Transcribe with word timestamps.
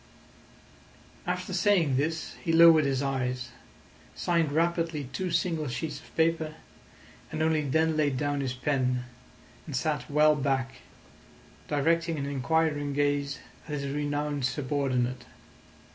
After 1.27 1.53
saying 1.53 1.95
this 1.95 2.33
he 2.43 2.51
lowered 2.51 2.85
his 2.85 3.03
eyes, 3.03 3.49
signed 4.15 4.51
rapidly 4.51 5.03
two 5.13 5.29
single 5.29 5.67
sheets 5.67 5.99
of 5.99 6.17
paper, 6.17 6.55
and 7.31 7.43
only 7.43 7.61
then 7.61 7.95
laid 7.95 8.17
down 8.17 8.41
his 8.41 8.53
pen, 8.55 9.03
and 9.67 9.75
sat 9.75 10.09
well 10.09 10.35
back, 10.35 10.77
directing 11.67 12.17
an 12.17 12.25
inquiring 12.25 12.93
gaze 12.93 13.41
at 13.67 13.75
his 13.79 13.93
renowned 13.93 14.43
subordinate. 14.45 15.25